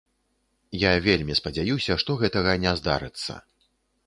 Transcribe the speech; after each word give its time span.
Я 0.83 0.93
вельмі 1.07 1.37
спадзяюся, 1.41 1.99
што 2.05 2.17
гэтага 2.23 2.57
не 2.65 2.75
здарыцца. 2.81 3.39